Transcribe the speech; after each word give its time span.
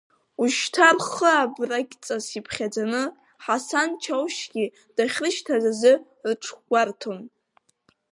Ушьҭа 0.41 0.87
рхы 0.97 1.29
абрагьҵас 1.43 2.25
иԥхьаӡаны 2.39 3.03
Ҳасан 3.43 3.89
Чаушьгьы 4.01 4.65
дахьрышьҭаз 4.95 5.63
азы 5.71 5.93
рыҽгәарҭон. 6.27 7.19